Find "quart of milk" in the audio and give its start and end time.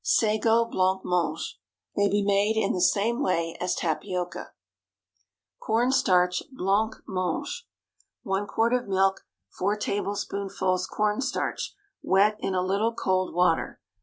8.47-9.27